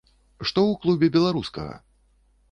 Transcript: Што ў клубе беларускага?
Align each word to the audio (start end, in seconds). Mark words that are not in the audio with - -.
Што 0.47 0.61
ў 0.69 0.73
клубе 0.85 1.09
беларускага? 1.15 1.75